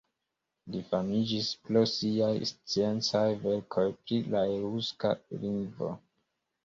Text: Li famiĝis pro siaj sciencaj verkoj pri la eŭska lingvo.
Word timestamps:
Li 0.75 0.79
famiĝis 0.93 1.49
pro 1.67 1.83
siaj 1.91 2.31
sciencaj 2.53 3.23
verkoj 3.47 3.87
pri 4.01 4.19
la 4.33 4.43
eŭska 4.59 5.13
lingvo. 5.45 5.93